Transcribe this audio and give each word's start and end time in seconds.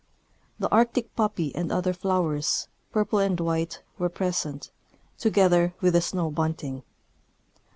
The 0.57 0.67
arctic 0.71 1.15
poppy 1.15 1.53
and 1.53 1.71
other 1.71 1.93
flowers, 1.93 2.67
purple 2.91 3.19
and 3.19 3.39
white, 3.39 3.83
were 3.99 4.09
present, 4.09 4.71
to 5.19 5.29
gether 5.29 5.75
with 5.79 5.93
the 5.93 6.01
snowbunting. 6.01 6.81